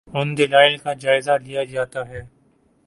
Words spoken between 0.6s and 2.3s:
کا جائزہ لیا جاتا ہے۔